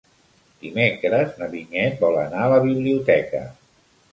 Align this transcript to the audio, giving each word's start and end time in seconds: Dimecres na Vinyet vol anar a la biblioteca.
Dimecres 0.63 1.35
na 1.41 1.49
Vinyet 1.53 2.01
vol 2.07 2.17
anar 2.25 2.41
a 2.47 2.51
la 2.55 2.59
biblioteca. 2.67 3.47